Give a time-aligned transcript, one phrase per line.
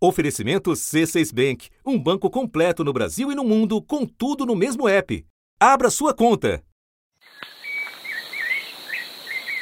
[0.00, 4.88] Oferecimento C6 Bank, um banco completo no Brasil e no mundo, com tudo no mesmo
[4.88, 5.26] app.
[5.58, 6.62] Abra sua conta.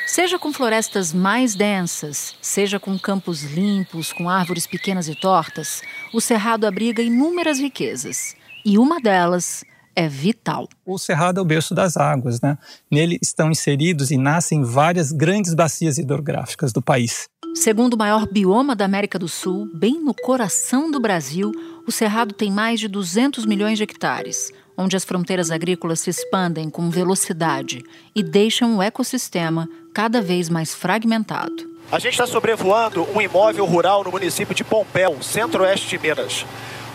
[0.06, 6.20] Seja com florestas mais densas, seja com campos limpos, com árvores pequenas e tortas, o
[6.20, 8.36] Cerrado abriga inúmeras riquezas.
[8.62, 9.64] E uma delas
[9.96, 10.68] é vital.
[10.84, 12.58] O Cerrado é o berço das águas, né?
[12.90, 17.28] Nele estão inseridos e nascem várias grandes bacias hidrográficas do país.
[17.54, 21.50] Segundo o maior bioma da América do Sul, bem no coração do Brasil,
[21.86, 26.68] o Cerrado tem mais de 200 milhões de hectares, onde as fronteiras agrícolas se expandem
[26.68, 27.82] com velocidade
[28.14, 31.75] e deixam o ecossistema cada vez mais fragmentado.
[31.90, 36.44] A gente está sobrevoando um imóvel rural no município de Pompéu, centro-oeste de Minas.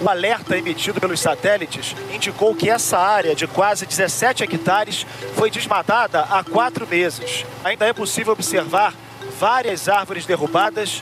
[0.01, 6.21] O alerta emitido pelos satélites indicou que essa área de quase 17 hectares foi desmatada
[6.23, 7.45] há quatro meses.
[7.63, 8.93] Ainda é possível observar
[9.39, 11.01] várias árvores derrubadas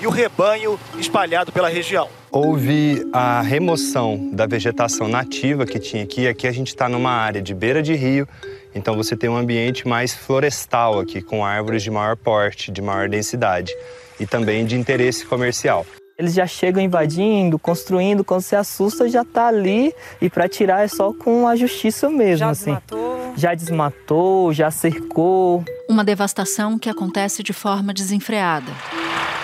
[0.00, 2.08] e o rebanho espalhado pela região.
[2.32, 6.26] Houve a remoção da vegetação nativa que tinha aqui.
[6.26, 8.28] Aqui a gente está numa área de beira de rio,
[8.74, 13.08] então você tem um ambiente mais florestal aqui, com árvores de maior porte, de maior
[13.08, 13.72] densidade
[14.18, 15.86] e também de interesse comercial.
[16.18, 20.88] Eles já chegam invadindo, construindo, quando se assusta já está ali e para tirar é
[20.88, 22.38] só com a justiça mesmo.
[22.38, 22.74] Já assim.
[22.74, 23.32] desmatou?
[23.36, 25.64] Já desmatou, já cercou.
[25.88, 28.72] Uma devastação que acontece de forma desenfreada.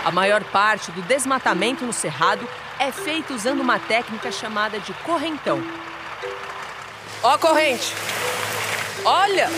[0.04, 2.46] A maior parte do desmatamento no Cerrado
[2.80, 5.62] é feita usando uma técnica chamada de correntão.
[7.22, 7.94] Ó a corrente!
[9.04, 9.50] Olha!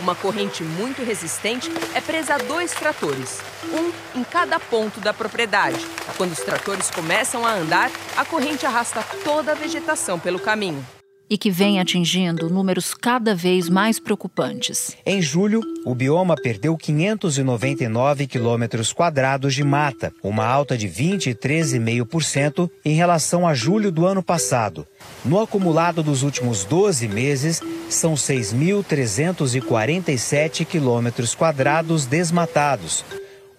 [0.00, 3.42] Uma corrente muito resistente é presa a dois tratores,
[3.74, 5.78] um em cada ponto da propriedade.
[6.16, 10.84] Quando os tratores começam a andar, a corrente arrasta toda a vegetação pelo caminho
[11.30, 14.96] e que vem atingindo números cada vez mais preocupantes.
[15.06, 22.94] Em julho, o bioma perdeu 599 quilômetros quadrados de mata, uma alta de 23,5% em
[22.94, 24.84] relação a julho do ano passado.
[25.24, 33.04] No acumulado dos últimos 12 meses, são 6.347 quilômetros quadrados desmatados,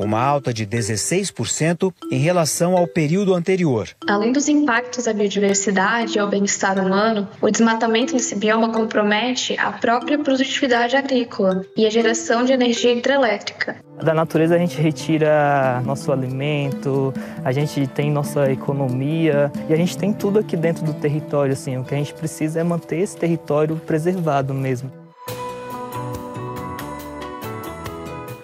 [0.03, 3.89] uma alta de 16% em relação ao período anterior.
[4.07, 9.71] Além dos impactos à biodiversidade e ao bem-estar humano, o desmatamento nesse bioma compromete a
[9.71, 13.77] própria produtividade agrícola e a geração de energia hidrelétrica.
[14.03, 17.13] Da natureza a gente retira nosso alimento,
[17.43, 21.53] a gente tem nossa economia e a gente tem tudo aqui dentro do território.
[21.53, 25.00] Assim, o que a gente precisa é manter esse território preservado mesmo.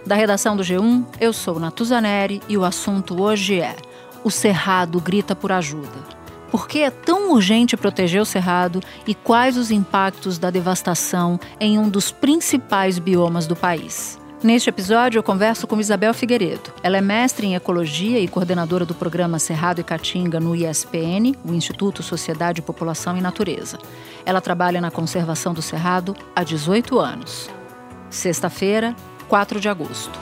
[0.08, 3.76] Da redação do G1, eu sou Natuzaneri e o assunto hoje é:
[4.24, 6.18] o Cerrado grita por ajuda.
[6.50, 11.78] Por que é tão urgente proteger o Cerrado e quais os impactos da devastação em
[11.78, 14.18] um dos principais biomas do país?
[14.42, 16.72] Neste episódio, eu converso com Isabel Figueiredo.
[16.82, 21.54] Ela é mestre em ecologia e coordenadora do programa Cerrado e Caatinga no ISPN, o
[21.54, 23.78] Instituto Sociedade, População e Natureza.
[24.26, 27.50] Ela trabalha na conservação do Cerrado há 18 anos.
[28.10, 28.96] Sexta-feira,
[29.28, 30.20] 4 de agosto.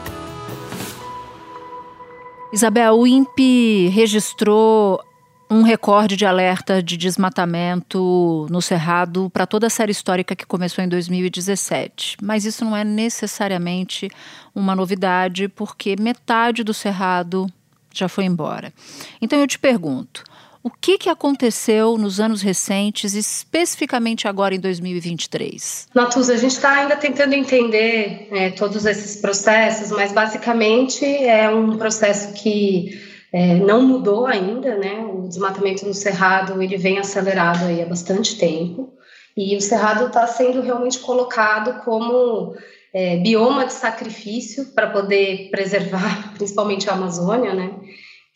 [2.52, 5.00] Isabel, o INPE registrou
[5.48, 10.84] um recorde de alerta de desmatamento no Cerrado para toda a série histórica que começou
[10.84, 12.16] em 2017.
[12.22, 14.10] Mas isso não é necessariamente
[14.54, 17.46] uma novidade, porque metade do Cerrado
[17.94, 18.72] já foi embora.
[19.20, 20.24] Então eu te pergunto:
[20.66, 25.86] o que, que aconteceu nos anos recentes, especificamente agora em 2023?
[25.94, 31.78] Natuza, a gente está ainda tentando entender é, todos esses processos, mas basicamente é um
[31.78, 33.00] processo que
[33.32, 35.08] é, não mudou ainda, né?
[35.08, 38.92] O desmatamento no Cerrado ele vem acelerado aí há bastante tempo
[39.36, 42.56] e o Cerrado está sendo realmente colocado como
[42.92, 47.70] é, bioma de sacrifício para poder preservar, principalmente a Amazônia, né?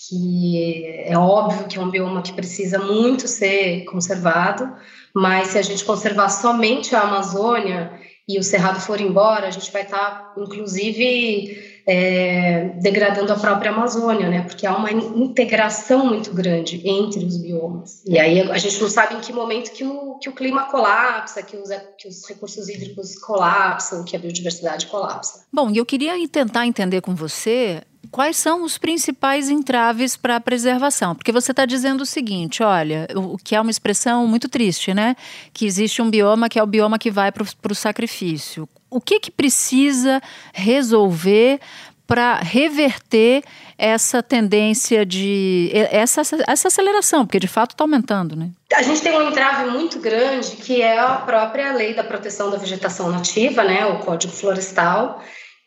[0.08, 4.72] Que é óbvio que é um bioma que precisa muito ser conservado,
[5.14, 7.92] mas se a gente conservar somente a Amazônia
[8.28, 13.72] e o Cerrado for embora, a gente vai estar, tá, inclusive, é, degradando a própria
[13.72, 14.42] Amazônia, né?
[14.42, 18.04] Porque há uma integração muito grande entre os biomas.
[18.06, 21.42] E aí a gente não sabe em que momento que o, que o clima colapsa,
[21.42, 25.44] que os, que os recursos hídricos colapsam, que a biodiversidade colapsa.
[25.52, 31.14] Bom, eu queria tentar entender com você quais são os principais entraves para a preservação?
[31.14, 35.16] Porque você está dizendo o seguinte: olha, o que é uma expressão muito triste, né?
[35.52, 38.68] Que existe um bioma que é o bioma que vai para o sacrifício.
[38.90, 40.20] O que, que precisa
[40.52, 41.60] resolver
[42.06, 43.44] para reverter
[43.78, 48.50] essa tendência de essa, essa aceleração, porque de fato está aumentando, né?
[48.74, 52.58] A gente tem um entrave muito grande que é a própria lei da proteção da
[52.58, 55.22] vegetação nativa, né, o Código Florestal,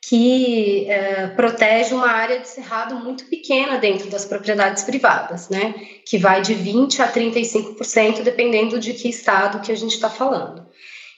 [0.10, 5.74] que é, protege uma área de cerrado muito pequena dentro das propriedades privadas, né?
[6.06, 10.68] Que vai de 20% a 35%, dependendo de que estado que a gente está falando.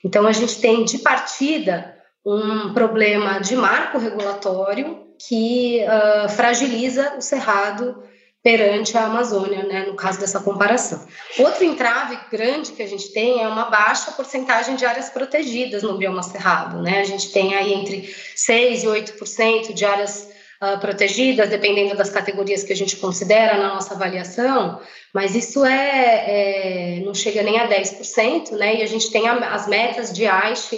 [0.04, 7.20] Então, a gente tem de partida um problema de marco regulatório que uh, fragiliza o
[7.20, 8.02] cerrado
[8.46, 11.04] perante a Amazônia, né, no caso dessa comparação.
[11.36, 15.98] Outro entrave grande que a gente tem é uma baixa porcentagem de áreas protegidas no
[15.98, 16.80] bioma cerrado.
[16.80, 17.00] Né?
[17.00, 20.30] A gente tem aí entre 6% e 8% de áreas
[20.62, 24.80] uh, protegidas, dependendo das categorias que a gente considera na nossa avaliação,
[25.12, 28.76] mas isso é, é não chega nem a 10%, né?
[28.76, 30.70] e a gente tem a, as metas de AISH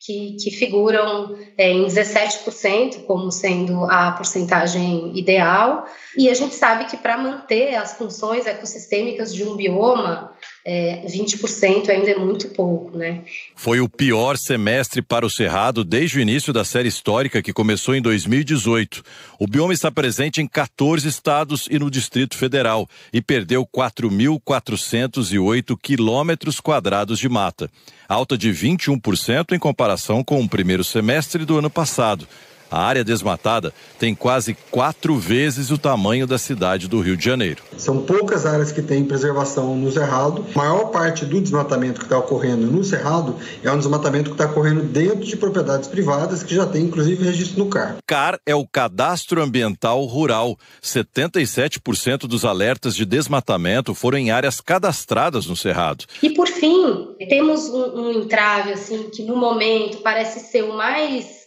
[0.00, 5.84] que, que figuram é, em 17% como sendo a porcentagem ideal.
[6.16, 10.32] E a gente sabe que para manter as funções ecossistêmicas de um bioma,
[10.64, 13.22] é, 20% ainda é muito pouco, né?
[13.56, 17.94] Foi o pior semestre para o Cerrado desde o início da série histórica que começou
[17.94, 19.02] em 2018.
[19.38, 26.60] O bioma está presente em 14 estados e no Distrito Federal e perdeu 4.408 quilômetros
[26.60, 27.70] quadrados de mata,
[28.08, 32.28] alta de 21% em comparação com o primeiro semestre do ano passado.
[32.70, 37.62] A área desmatada tem quase quatro vezes o tamanho da cidade do Rio de Janeiro.
[37.76, 40.46] São poucas áreas que têm preservação no Cerrado.
[40.54, 44.46] A maior parte do desmatamento que está ocorrendo no Cerrado é um desmatamento que está
[44.46, 47.96] ocorrendo dentro de propriedades privadas que já tem inclusive registro no CAR.
[48.06, 50.56] CAR é o Cadastro Ambiental Rural.
[50.82, 56.04] 77% dos alertas de desmatamento foram em áreas cadastradas no Cerrado.
[56.22, 61.39] E por fim, temos um, um entrave assim que no momento parece ser o mais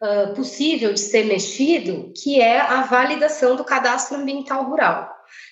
[0.00, 5.10] uh, possível de ser mexido, que é a validação do cadastro ambiental rural.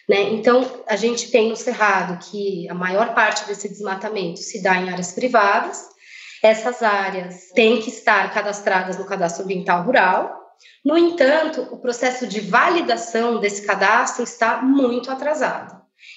[0.08, 0.22] Né?
[0.32, 4.90] Então, a gente tem no Cerrado que a maior parte desse desmatamento se dá em
[4.90, 5.86] áreas privadas,
[6.42, 10.36] essas áreas têm que estar cadastradas no cadastro ambiental rural.
[10.84, 15.76] No entanto, o processo de validação desse cadastro está muito atrasado.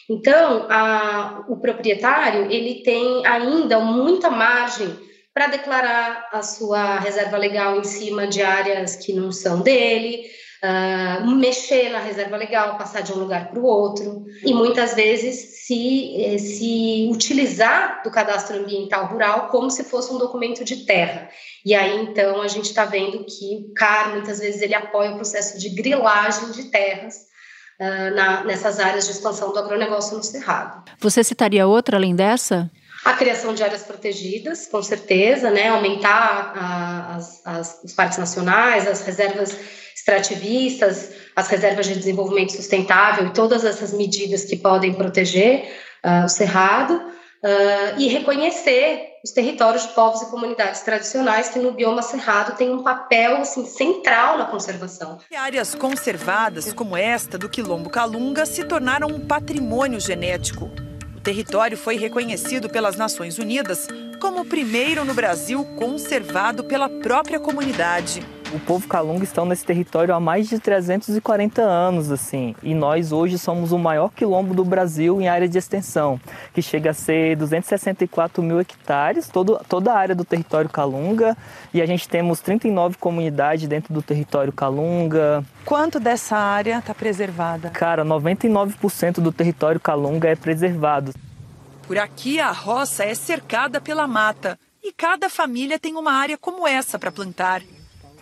[0.09, 4.95] Então, a, o proprietário ele tem ainda muita margem
[5.33, 10.29] para declarar a sua reserva legal em cima de áreas que não são dele,
[10.63, 15.65] uh, mexer na reserva legal, passar de um lugar para o outro, e muitas vezes
[15.65, 21.29] se, eh, se utilizar do cadastro ambiental rural como se fosse um documento de terra.
[21.65, 25.15] E aí então a gente está vendo que o CAR muitas vezes ele apoia o
[25.15, 27.31] processo de grilagem de terras.
[27.79, 30.83] Uh, na, nessas áreas de expansão do agronegócio no Cerrado.
[30.99, 32.69] Você citaria outra além dessa?
[33.03, 35.69] A criação de áreas protegidas, com certeza, né?
[35.69, 39.57] aumentar a, as, as, os parques nacionais, as reservas
[39.95, 45.71] extrativistas, as reservas de desenvolvimento sustentável e todas essas medidas que podem proteger
[46.03, 51.71] uh, o cerrado uh, e reconhecer os territórios de povos e comunidades tradicionais que no
[51.71, 55.19] bioma cerrado têm um papel assim, central na conservação.
[55.29, 60.69] E áreas conservadas como esta do Quilombo Calunga se tornaram um patrimônio genético
[61.21, 63.87] o território foi reconhecido pelas Nações Unidas
[64.19, 68.23] como o primeiro no Brasil conservado pela própria comunidade.
[68.53, 73.37] O povo Calunga está nesse território há mais de 340 anos, assim, e nós hoje
[73.37, 76.19] somos o maior quilombo do Brasil em área de extensão,
[76.53, 81.37] que chega a ser 264 mil hectares, todo, toda a área do território Calunga,
[81.73, 85.45] e a gente temos 39 comunidades dentro do território Calunga.
[85.63, 87.69] Quanto dessa área está preservada?
[87.69, 91.13] Cara, 99% do território Calunga é preservado.
[91.87, 96.67] Por aqui a roça é cercada pela mata e cada família tem uma área como
[96.67, 97.61] essa para plantar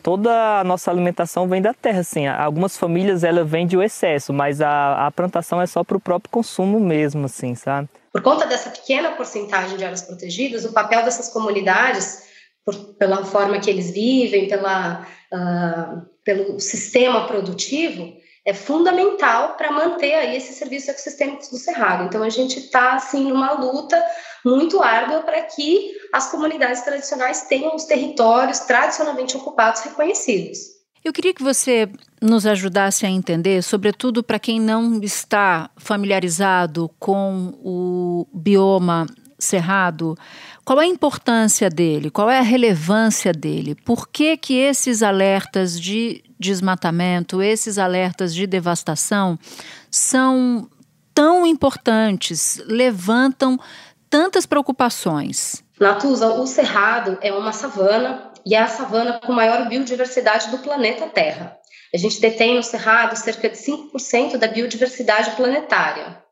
[0.04, 2.28] toda a nossa alimentação vem da terra, assim.
[2.28, 6.32] Algumas famílias ela vende o excesso, mas a, a plantação é só para o próprio
[6.32, 7.90] consumo mesmo, assim, sabe?
[8.12, 12.24] Por conta dessa pequena porcentagem de áreas protegidas, o papel dessas comunidades,
[12.66, 18.14] por, pela forma que eles vivem, pela, uh, pelo sistema produtivo,
[18.50, 22.06] é fundamental para manter aí esses serviços ecossistêmicos do Cerrado.
[22.06, 24.04] Então a gente está assim numa luta
[24.44, 30.80] muito árdua para que as comunidades tradicionais tenham os territórios tradicionalmente ocupados reconhecidos.
[31.04, 31.88] Eu queria que você
[32.22, 39.06] nos ajudasse a entender, sobretudo para quem não está familiarizado com o bioma
[39.38, 40.18] cerrado,
[40.66, 45.80] qual é a importância dele, qual é a relevância dele, por que, que esses alertas
[45.80, 49.38] de desmatamento, esses alertas de devastação
[49.92, 50.70] são
[51.14, 53.60] tão importantes, levantam
[54.10, 55.64] tantas preocupações?
[55.80, 61.08] Natuza, o Cerrado é uma savana e é a savana com maior biodiversidade do planeta
[61.08, 61.58] Terra.
[61.94, 66.24] A gente detém no Cerrado cerca de 5% da biodiversidade planetária.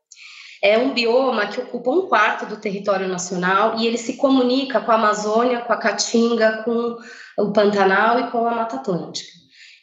[0.62, 4.90] É um bioma que ocupa um quarto do território nacional e ele se comunica com
[4.90, 6.96] a Amazônia, com a Caatinga, com
[7.38, 9.37] o Pantanal e com a Mata Atlântica.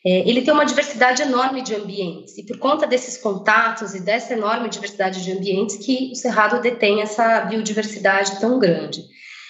[0.05, 2.37] É, ele tem uma diversidade enorme de ambientes.
[2.37, 7.01] E por conta desses contatos e dessa enorme diversidade de ambientes que o Cerrado detém
[7.01, 9.03] essa biodiversidade tão grande.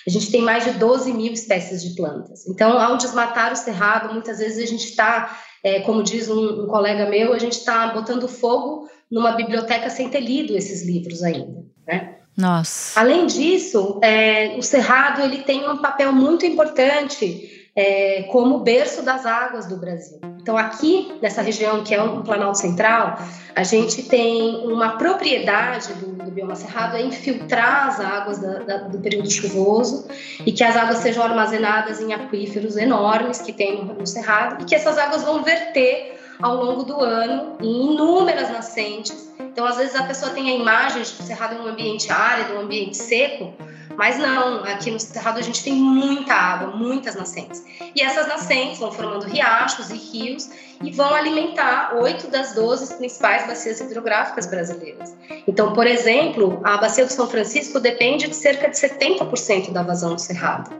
[0.07, 2.47] A gente tem mais de 12 mil espécies de plantas.
[2.47, 6.67] Então, ao desmatar o cerrado, muitas vezes a gente está, é, como diz um, um
[6.67, 11.65] colega meu, a gente está botando fogo numa biblioteca sem ter lido esses livros ainda,
[11.87, 12.17] né?
[12.37, 12.99] Nossa.
[12.99, 19.25] Além disso, é, o cerrado ele tem um papel muito importante é, como berço das
[19.25, 20.19] águas do Brasil.
[20.41, 23.19] Então, aqui nessa região que é o Planalto Central,
[23.53, 28.77] a gente tem uma propriedade do, do bioma cerrado é infiltrar as águas da, da,
[28.77, 30.07] do período chuvoso
[30.45, 34.65] e que as águas sejam armazenadas em aquíferos enormes que tem no, no cerrado e
[34.65, 39.33] que essas águas vão verter ao longo do ano em inúmeras nascentes.
[39.39, 42.11] Então, às vezes a pessoa tem a imagem de que o cerrado é um ambiente
[42.11, 43.53] árido, um ambiente seco,
[43.97, 47.63] mas não, aqui no Cerrado a gente tem muita água, muitas nascentes.
[47.95, 50.49] E essas nascentes vão formando riachos e rios
[50.83, 55.15] e vão alimentar oito das doze principais bacias hidrográficas brasileiras.
[55.47, 60.15] Então, por exemplo, a bacia do São Francisco depende de cerca de 70% da vazão
[60.15, 60.71] do Cerrado.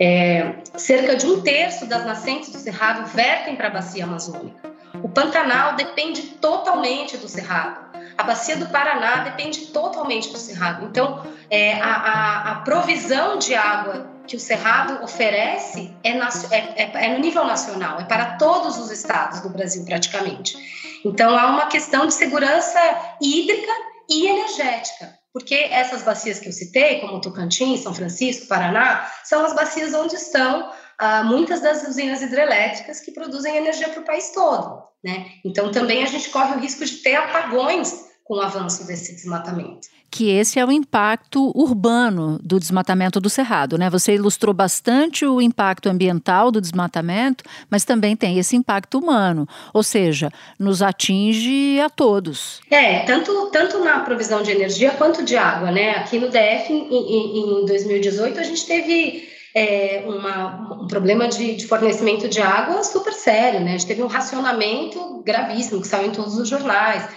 [0.00, 4.68] É, cerca de um terço das nascentes do Cerrado vertem para a bacia amazônica.
[5.02, 7.88] O Pantanal depende totalmente do Cerrado.
[8.18, 10.84] A bacia do Paraná depende totalmente do Cerrado.
[10.84, 17.06] Então, é, a, a, a, provisão de água que o Cerrado oferece é, é, é,
[17.06, 20.56] é, no nível nacional, é para todos os estados do Brasil, praticamente.
[21.04, 22.78] Então, há uma questão de segurança
[23.22, 23.72] hídrica
[24.10, 29.54] e energética porque essas bacias que eu citei, como Tocantins, São Francisco, Paraná, são as
[29.54, 34.82] bacias onde estão ah, muitas das usinas hidrelétricas que produzem energia para o país todo.
[35.04, 35.26] Né?
[35.44, 39.88] Então, também a gente corre o risco de ter apagões com o avanço desse desmatamento.
[40.10, 43.88] Que esse é o impacto urbano do desmatamento do Cerrado, né?
[43.88, 49.82] Você ilustrou bastante o impacto ambiental do desmatamento, mas também tem esse impacto humano, ou
[49.82, 52.60] seja, nos atinge a todos.
[52.70, 55.92] É, tanto, tanto na provisão de energia quanto de água, né?
[55.92, 61.56] Aqui no DF, em, em, em 2018, a gente teve é, uma, um problema de,
[61.56, 63.70] de, fornecimento de água super sério, né?
[63.70, 67.08] A gente teve um racionamento gravíssimo que saiu em todos os jornais.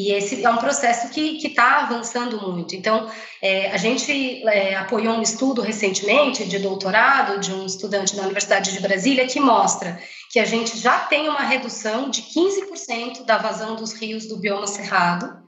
[0.00, 2.74] E esse é um processo que está avançando muito.
[2.74, 3.10] Então,
[3.42, 8.72] é, a gente é, apoiou um estudo recentemente de doutorado de um estudante da Universidade
[8.72, 13.76] de Brasília que mostra que a gente já tem uma redução de 15% da vazão
[13.76, 15.38] dos rios do bioma cerrado,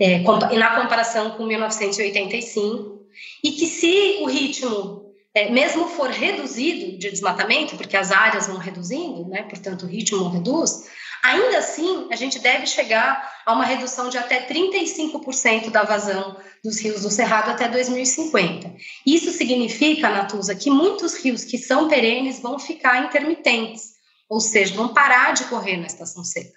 [0.00, 0.18] é,
[0.58, 3.00] na comparação com 1985,
[3.44, 8.56] e que se o ritmo é, mesmo for reduzido de desmatamento, porque as áreas vão
[8.56, 10.84] reduzindo, né, portanto o ritmo reduz,
[11.24, 16.78] Ainda assim, a gente deve chegar a uma redução de até 35% da vazão dos
[16.78, 18.70] rios do Cerrado até 2050.
[19.06, 23.94] Isso significa, Natuza, que muitos rios que são perenes vão ficar intermitentes,
[24.28, 26.52] ou seja, vão parar de correr na estação seca.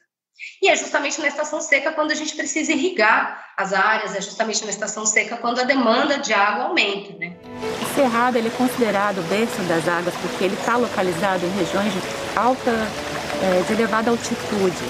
[0.62, 4.66] E é justamente na estação seca quando a gente precisa irrigar as áreas, é justamente
[4.66, 7.18] na estação seca quando a demanda de água aumenta.
[7.18, 7.38] Né?
[7.82, 11.94] O Cerrado ele é considerado o berço das águas porque ele está localizado em regiões
[11.94, 12.00] de
[12.36, 12.72] alta
[13.42, 14.84] é, de elevada altitude.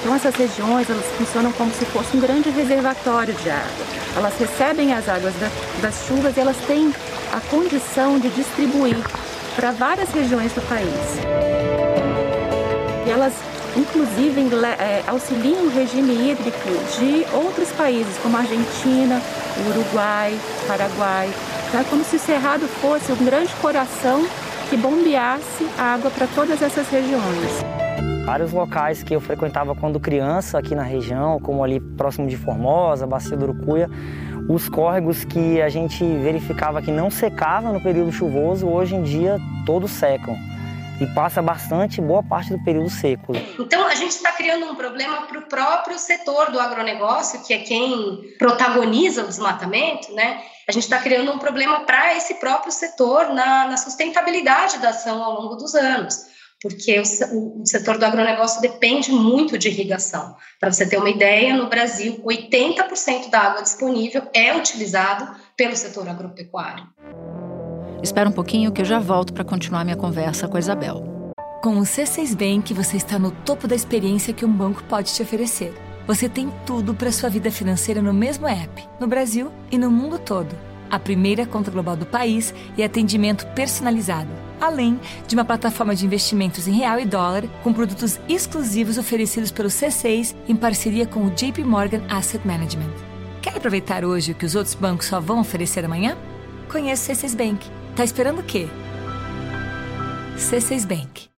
[0.00, 3.86] Então essas regiões elas funcionam como se fosse um grande reservatório de água.
[4.16, 5.48] Elas recebem as águas da,
[5.80, 6.92] das chuvas e elas têm
[7.32, 8.96] a condição de distribuir
[9.56, 10.88] para várias regiões do país.
[13.06, 13.32] E elas,
[13.76, 14.40] inclusive,
[14.78, 16.68] é, auxiliam o regime hídrico
[16.98, 19.20] de outros países, como Argentina,
[19.68, 21.32] Uruguai, Paraguai.
[21.68, 24.26] Então, é como se o Cerrado fosse um grande coração
[24.68, 27.71] que bombeasse água para todas essas regiões.
[28.32, 33.06] Vários locais que eu frequentava quando criança aqui na região, como ali próximo de Formosa,
[33.06, 33.90] Bacia do Urucuia,
[34.48, 39.38] os córregos que a gente verificava que não secavam no período chuvoso, hoje em dia
[39.66, 40.34] todos secam
[40.98, 43.34] e passa bastante boa parte do período seco.
[43.58, 47.58] Então a gente está criando um problema para o próprio setor do agronegócio, que é
[47.58, 50.40] quem protagoniza o desmatamento, né?
[50.66, 55.22] A gente está criando um problema para esse próprio setor na, na sustentabilidade da ação
[55.22, 56.31] ao longo dos anos
[56.62, 60.36] porque o, o, setor do agronegócio depende muito de irrigação.
[60.60, 66.08] Para você ter uma ideia, no Brasil, 80% da água disponível é utilizado pelo setor
[66.08, 66.86] agropecuário.
[68.00, 71.04] Espera um pouquinho que eu já volto para continuar minha conversa com a Isabel.
[71.62, 75.22] Com o C6 Bank, você está no topo da experiência que um banco pode te
[75.22, 75.72] oferecer.
[76.06, 80.18] Você tem tudo para sua vida financeira no mesmo app, no Brasil e no mundo
[80.18, 80.56] todo.
[80.90, 86.68] A primeira conta global do país e atendimento personalizado além de uma plataforma de investimentos
[86.68, 91.64] em real e dólar com produtos exclusivos oferecidos pelo C6 em parceria com o JP
[91.64, 92.92] Morgan Asset Management.
[93.42, 96.16] Quer aproveitar hoje o que os outros bancos só vão oferecer amanhã?
[96.70, 97.68] Conheça o C6 Bank.
[97.96, 98.68] Tá esperando o quê?
[100.36, 101.32] C6 Bank.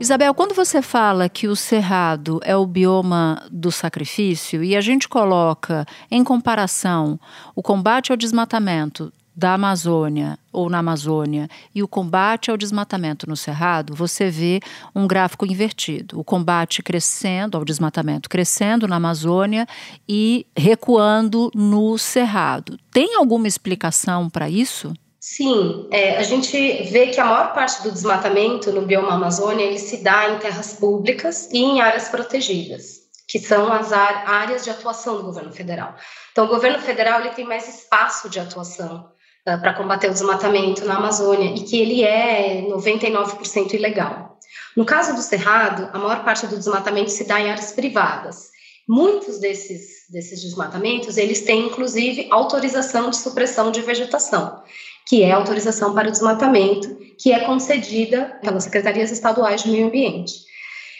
[0.00, 5.06] Isabel, quando você fala que o cerrado é o bioma do sacrifício e a gente
[5.06, 7.20] coloca em comparação
[7.54, 13.34] o combate ao desmatamento da Amazônia ou na Amazônia e o combate ao desmatamento no
[13.34, 14.60] Cerrado, você vê
[14.94, 16.20] um gráfico invertido.
[16.20, 19.66] O combate crescendo, ao desmatamento crescendo na Amazônia
[20.06, 22.78] e recuando no Cerrado.
[22.92, 24.92] Tem alguma explicação para isso?
[25.18, 26.52] Sim, é, a gente
[26.90, 30.74] vê que a maior parte do desmatamento no bioma Amazônia ele se dá em terras
[30.74, 35.94] públicas e em áreas protegidas, que são as áreas de atuação do governo federal.
[36.32, 39.08] Então, o governo federal ele tem mais espaço de atuação
[39.44, 44.38] para combater o desmatamento na Amazônia e que ele é 99% ilegal.
[44.76, 48.50] No caso do Cerrado, a maior parte do desmatamento se dá em áreas privadas.
[48.88, 54.62] Muitos desses, desses desmatamentos, eles têm, inclusive, autorização de supressão de vegetação,
[55.06, 60.34] que é autorização para o desmatamento, que é concedida pelas secretarias estaduais de meio ambiente.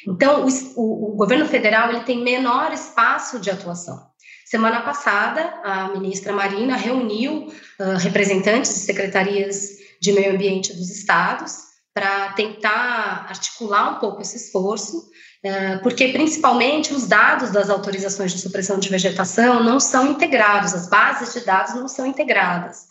[0.06, 4.09] Então, o, o, o governo federal ele tem menor espaço de atuação.
[4.50, 7.46] Semana passada, a ministra Marina reuniu
[7.78, 11.52] uh, representantes de secretarias de meio ambiente dos estados
[11.94, 15.08] para tentar articular um pouco esse esforço,
[15.44, 20.88] uh, porque principalmente os dados das autorizações de supressão de vegetação não são integrados, as
[20.88, 22.88] bases de dados não são integradas.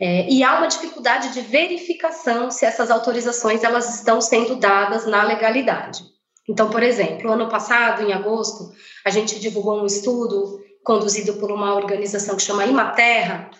[0.00, 5.24] É, e há uma dificuldade de verificação se essas autorizações elas estão sendo dadas na
[5.24, 6.04] legalidade.
[6.48, 8.72] Então, por exemplo, ano passado, em agosto,
[9.04, 13.50] a gente divulgou um estudo conduzido por uma organização que chama Imaterra,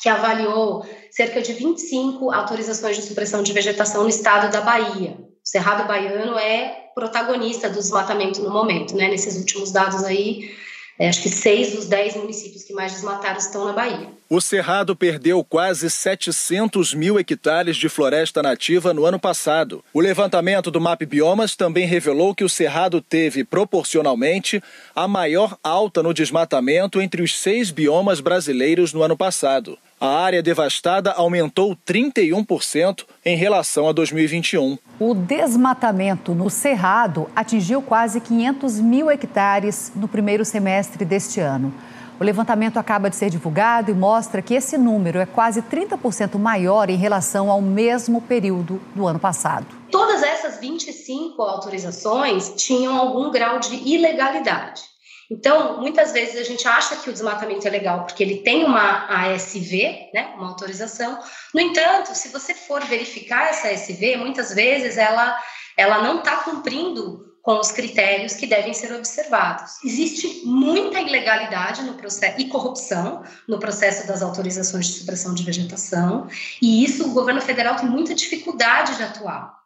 [0.00, 5.18] que avaliou cerca de 25 autorizações de supressão de vegetação no estado da Bahia.
[5.20, 9.08] O Cerrado Baiano é protagonista do desmatamento no momento, né?
[9.08, 10.54] Nesses últimos dados aí,
[10.98, 14.19] é, acho que seis dos dez municípios que mais desmataram estão na Bahia.
[14.32, 19.84] O Cerrado perdeu quase 700 mil hectares de floresta nativa no ano passado.
[19.92, 24.62] O levantamento do MAP Biomas também revelou que o Cerrado teve, proporcionalmente,
[24.94, 30.42] a maior alta no desmatamento entre os seis biomas brasileiros no ano passado a área
[30.42, 34.78] devastada aumentou 31% em relação a 2021.
[34.98, 41.74] O desmatamento no Cerrado atingiu quase 500 mil hectares no primeiro semestre deste ano.
[42.20, 46.90] O levantamento acaba de ser divulgado e mostra que esse número é quase 30% maior
[46.90, 49.66] em relação ao mesmo período do ano passado.
[49.90, 54.82] Todas essas 25 autorizações tinham algum grau de ilegalidade.
[55.30, 59.06] Então, muitas vezes a gente acha que o desmatamento é legal porque ele tem uma
[59.08, 61.18] ASV, né, uma autorização.
[61.54, 65.38] No entanto, se você for verificar essa ASV, muitas vezes ela,
[65.74, 69.82] ela não está cumprindo com os critérios que devem ser observados.
[69.84, 76.28] Existe muita ilegalidade no processo e corrupção no processo das autorizações de supressão de vegetação,
[76.60, 79.58] e isso o governo federal tem muita dificuldade de atuar.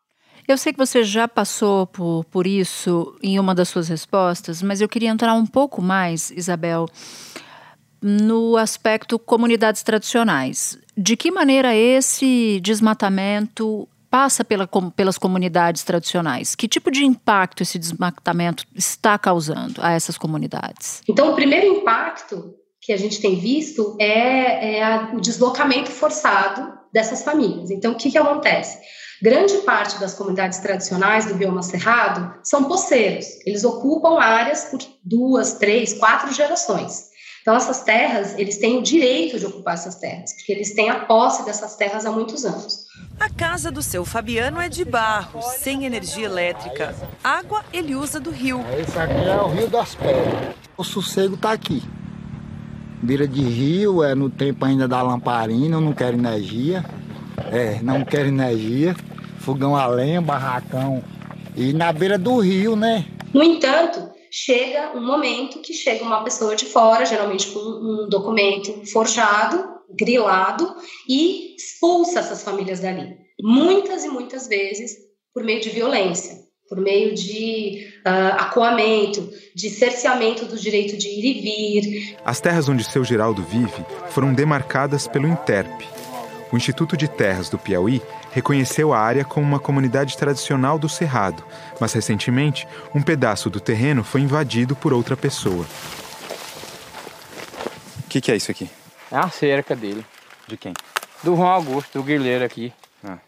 [0.47, 4.81] Eu sei que você já passou por, por isso em uma das suas respostas, mas
[4.81, 6.87] eu queria entrar um pouco mais, Isabel,
[8.01, 10.79] no aspecto comunidades tradicionais.
[10.95, 16.55] De que maneira esse desmatamento passa pela, pelas comunidades tradicionais?
[16.55, 21.03] Que tipo de impacto esse desmatamento está causando a essas comunidades?
[21.09, 26.79] Então, o primeiro impacto que a gente tem visto é, é a, o deslocamento forçado
[26.93, 27.73] dessas famílias.
[27.73, 28.79] Então, o que, que acontece?
[29.21, 33.27] Grande parte das comunidades tradicionais do bioma cerrado são poceiros.
[33.45, 37.09] Eles ocupam áreas por duas, três, quatro gerações.
[37.45, 41.01] Então, essas terras, eles têm o direito de ocupar essas terras, porque eles têm a
[41.01, 42.87] posse dessas terras há muitos anos.
[43.21, 46.95] A casa do seu Fabiano é de barro, sem energia elétrica.
[47.23, 48.65] Água ele usa do rio.
[48.81, 50.55] Esse aqui é o Rio das Pedras.
[50.75, 51.83] O sossego está aqui.
[53.03, 56.83] Beira de rio, é no tempo ainda da lamparina, eu não quero energia.
[57.53, 58.97] É, não quero energia.
[59.41, 61.05] Fogão a lenha, barracão.
[61.55, 63.05] E na beira do rio, né?
[63.35, 64.04] No entanto,
[64.37, 69.65] chega um momento que chega uma pessoa de fora, geralmente com um documento forjado,
[69.97, 70.75] grilado,
[71.09, 73.17] e expulsa essas famílias dali.
[73.41, 74.97] Muitas e muitas vezes
[75.33, 76.37] por meio de violência,
[76.69, 82.17] por meio de uh, acuamento, de cerceamento do direito de ir e vir.
[82.25, 85.81] As terras onde seu Geraldo vive foram demarcadas pelo Interp,
[86.55, 91.43] o Instituto de Terras do Piauí reconheceu a área como uma comunidade tradicional do Cerrado,
[91.81, 92.65] mas recentemente
[92.95, 95.67] um pedaço do terreno foi invadido por outra pessoa.
[97.99, 98.71] O que, que, é isso aqui?
[99.11, 100.07] É a cerca dele.
[100.47, 100.75] De quem?
[101.25, 102.73] Do João Augusto, do guilheiro aqui.
[103.03, 103.19] Ah.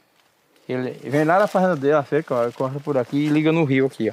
[0.69, 3.65] Ele vem lá na fazenda dele, a cerca, ó, corta por aqui e liga no
[3.65, 4.13] rio aqui, ó.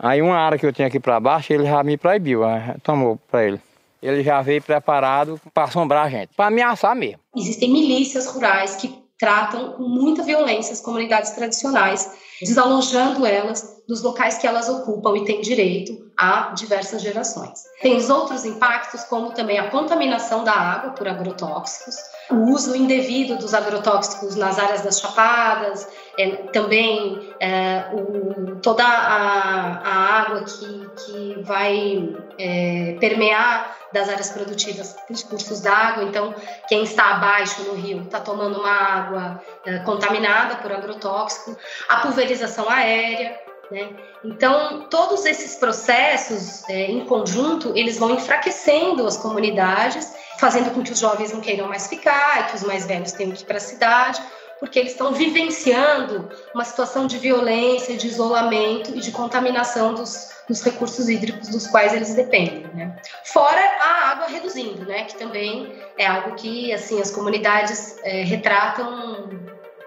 [0.00, 2.40] Aí uma área que eu tinha aqui para baixo, ele já me proibiu,
[2.82, 3.60] tomou para ele
[4.02, 7.20] ele já veio preparado para assombrar a gente, para ameaçar mesmo.
[7.34, 14.36] Existem milícias rurais que tratam com muita violência as comunidades tradicionais, desalojando elas dos locais
[14.36, 17.62] que elas ocupam e têm direito há diversas gerações.
[17.80, 21.94] Tem os outros impactos, como também a contaminação da água por agrotóxicos,
[22.30, 29.78] o uso indevido dos agrotóxicos nas áreas das chapadas, é, também é, o, toda a,
[29.78, 36.04] a, água que, que vai é, permear das áreas produtivas para os cursos d'água.
[36.04, 36.34] Então,
[36.68, 41.56] quem está abaixo no rio está tomando uma água é, contaminada por agrotóxico,
[41.88, 43.40] a pulverização aérea.
[43.70, 43.88] Né?
[44.22, 50.92] Então, todos esses processos é, em conjunto, eles vão enfraquecendo as comunidades, fazendo com que
[50.92, 53.60] os jovens não queiram mais ficar, que os mais velhos tenham que ir para a
[53.60, 54.22] cidade,
[54.60, 60.62] porque eles estão vivenciando uma situação de violência, de isolamento e de contaminação dos, dos
[60.62, 62.66] recursos hídricos dos quais eles dependem.
[62.74, 62.96] Né?
[63.24, 65.04] Fora a água reduzindo, né?
[65.04, 69.28] que também é algo que assim as comunidades é, retratam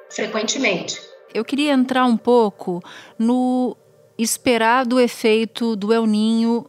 [0.10, 1.00] frequentemente.
[1.34, 2.82] Eu queria entrar um pouco
[3.18, 3.78] no
[4.18, 6.66] esperado efeito do El Ninho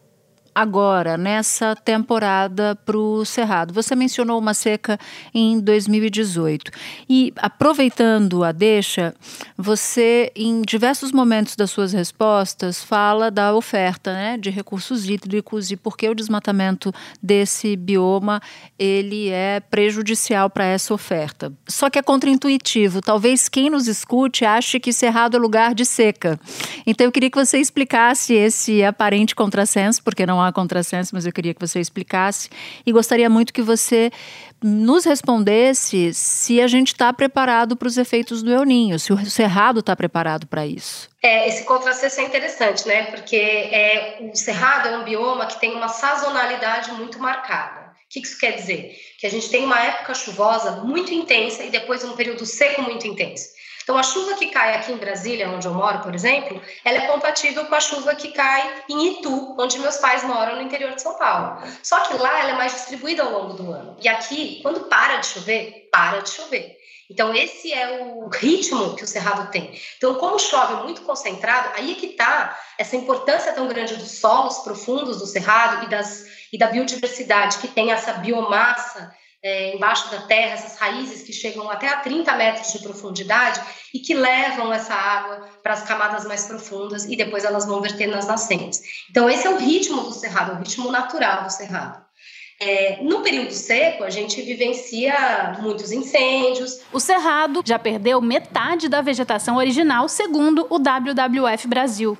[0.60, 3.72] agora, nessa temporada para o Cerrado.
[3.72, 4.98] Você mencionou uma seca
[5.32, 6.70] em 2018.
[7.08, 9.14] E, aproveitando a deixa,
[9.56, 15.76] você, em diversos momentos das suas respostas, fala da oferta né, de recursos hídricos e
[15.76, 16.92] por que o desmatamento
[17.22, 18.42] desse bioma
[18.78, 21.50] ele é prejudicial para essa oferta.
[21.66, 23.00] Só que é contraintuitivo.
[23.00, 26.38] Talvez quem nos escute ache que Cerrado é lugar de seca.
[26.86, 31.32] Então, eu queria que você explicasse esse aparente contrassenso, porque não há contrassenso, mas eu
[31.32, 32.48] queria que você explicasse
[32.84, 34.10] e gostaria muito que você
[34.62, 39.26] nos respondesse se a gente está preparado para os efeitos do El Ninho, se o
[39.26, 41.08] Cerrado está preparado para isso.
[41.22, 43.04] É, esse contrassenso é interessante, né?
[43.04, 47.90] Porque é, o Cerrado é um bioma que tem uma sazonalidade muito marcada.
[47.90, 48.96] O que isso quer dizer?
[49.18, 53.06] Que a gente tem uma época chuvosa muito intensa e depois um período seco muito
[53.06, 53.48] intenso.
[53.90, 57.06] Então, a chuva que cai aqui em Brasília, onde eu moro, por exemplo, ela é
[57.08, 61.02] compatível com a chuva que cai em Itu, onde meus pais moram no interior de
[61.02, 61.60] São Paulo.
[61.82, 63.96] Só que lá ela é mais distribuída ao longo do ano.
[64.00, 66.78] E aqui, quando para de chover, para de chover.
[67.10, 69.76] Então, esse é o ritmo que o Cerrado tem.
[69.96, 74.58] Então, como chove muito concentrado, aí é que está essa importância tão grande dos solos
[74.58, 80.22] profundos do Cerrado e, das, e da biodiversidade, que tem essa biomassa é, embaixo da
[80.22, 83.60] terra, essas raízes que chegam até a 30 metros de profundidade
[83.94, 88.06] e que levam essa água para as camadas mais profundas e depois elas vão verter
[88.06, 88.80] nas nascentes.
[89.10, 92.04] Então, esse é o ritmo do cerrado, o ritmo natural do cerrado.
[92.62, 96.80] É, no período seco, a gente vivencia muitos incêndios.
[96.92, 102.18] O Cerrado já perdeu metade da vegetação original, segundo o WWF Brasil.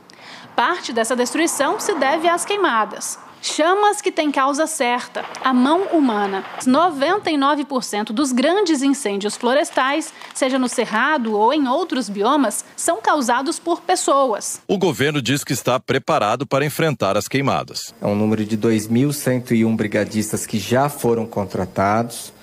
[0.57, 3.19] Parte dessa destruição se deve às queimadas.
[3.43, 6.45] Chamas que têm causa certa, a mão humana.
[6.63, 13.81] 99% dos grandes incêndios florestais, seja no Cerrado ou em outros biomas, são causados por
[13.81, 14.61] pessoas.
[14.69, 17.95] O governo diz que está preparado para enfrentar as queimadas.
[18.01, 22.35] É um número de 2.101 brigadistas que já foram contratados.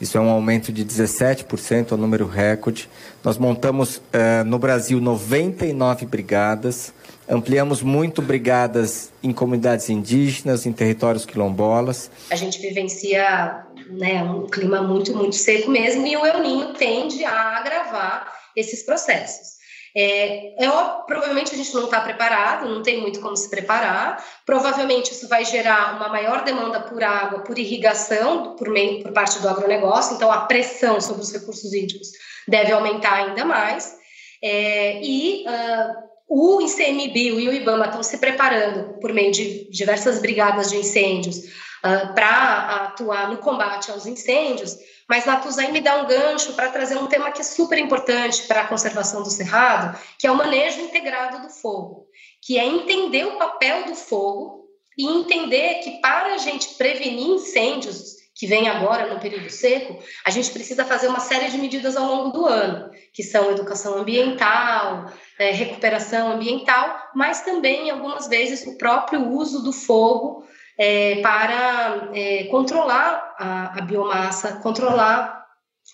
[0.00, 2.88] Isso é um aumento de 17%, é um número recorde.
[3.22, 6.94] Nós montamos eh, no Brasil 99 brigadas
[7.28, 12.10] Ampliamos muito brigadas em comunidades indígenas, em territórios quilombolas.
[12.30, 17.24] A gente vivencia né, um clima muito, muito seco mesmo, e o El Ninho tende
[17.24, 19.56] a agravar esses processos.
[19.98, 20.70] É, é
[21.06, 24.22] provavelmente a gente não está preparado, não tem muito como se preparar.
[24.44, 29.40] Provavelmente isso vai gerar uma maior demanda por água, por irrigação, por, meio, por parte
[29.40, 30.14] do agronegócio.
[30.14, 32.10] Então a pressão sobre os recursos hídricos
[32.46, 33.96] deve aumentar ainda mais.
[34.42, 40.18] É, e uh, o ICMBio e o IBAMA estão se preparando por meio de diversas
[40.18, 44.76] brigadas de incêndios uh, para atuar no combate aos incêndios,
[45.08, 48.62] mas Natuzai me dá um gancho para trazer um tema que é super importante para
[48.62, 52.06] a conservação do cerrado, que é o manejo integrado do fogo,
[52.42, 54.66] que é entender o papel do fogo
[54.98, 60.30] e entender que para a gente prevenir incêndios que vem agora no período seco, a
[60.30, 65.10] gente precisa fazer uma série de medidas ao longo do ano, que são educação ambiental,
[65.38, 70.44] é, recuperação ambiental, mas também, algumas vezes, o próprio uso do fogo
[70.78, 75.46] é, para é, controlar a, a, biomassa, controlar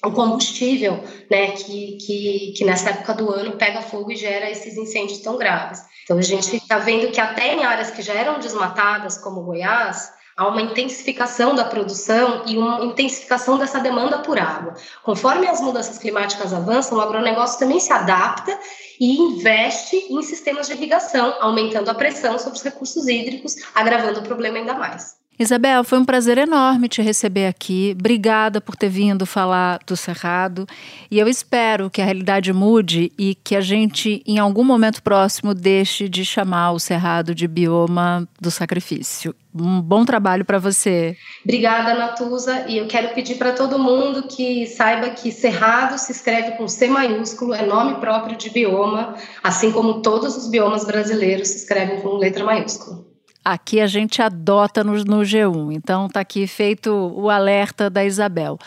[0.04, 4.76] o combustível, né, que, que, que nessa época do ano pega fogo e gera esses
[4.76, 5.80] incêndios tão graves.
[6.02, 10.10] Então, a gente está vendo que até em áreas que já eram desmatadas, como Goiás,
[10.36, 14.74] há uma intensificação da produção e uma intensificação dessa demanda por água.
[15.02, 18.58] Conforme as mudanças climáticas avançam, o agronegócio também se adapta
[19.00, 24.22] e investe em sistemas de irrigação, aumentando a pressão sobre os recursos hídricos, agravando o
[24.22, 25.22] problema ainda mais.
[25.38, 27.96] Isabel, foi um prazer enorme te receber aqui.
[27.98, 30.66] Obrigada por ter vindo falar do Cerrado.
[31.10, 35.54] E eu espero que a realidade mude e que a gente, em algum momento próximo,
[35.54, 39.34] deixe de chamar o Cerrado de bioma do sacrifício.
[39.54, 41.16] Um bom trabalho para você.
[41.44, 42.64] Obrigada, Natuza.
[42.68, 46.88] E eu quero pedir para todo mundo que saiba que Cerrado se escreve com C
[46.88, 52.16] maiúsculo, é nome próprio de bioma, assim como todos os biomas brasileiros se escrevem com
[52.16, 53.04] letra maiúscula.
[53.44, 55.74] Aqui a gente adota no, no G1.
[55.74, 58.58] Então tá aqui feito o alerta da Isabel.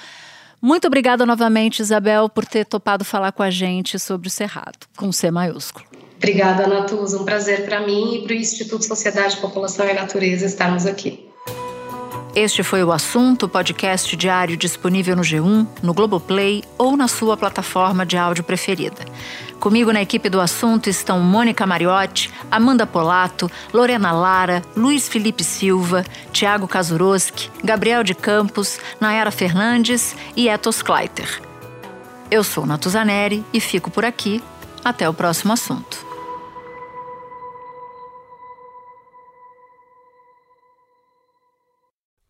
[0.62, 5.12] Muito obrigada novamente, Isabel, por ter topado falar com a gente sobre o Cerrado, com
[5.12, 5.95] C maiúsculo.
[6.26, 7.22] Obrigada, Natuza.
[7.22, 11.30] Um prazer para mim e para o Instituto Sociedade, População e Natureza estarmos aqui.
[12.36, 18.08] Este foi o assunto, podcast diário disponível no G1, no Globoplay ou na sua plataforma
[18.08, 19.06] de áudio preferida.
[19.60, 26.04] Comigo na equipe do assunto estão Mônica Mariotti, Amanda Polato, Lorena Lara, Luiz Felipe Silva,
[26.34, 31.40] Tiago Kazuroski, Gabriel de Campos, Nayara Fernandes e Etos Kleiter.
[32.32, 34.42] Eu sou Natuzaneri e fico por aqui.
[34.84, 36.15] Até o próximo assunto.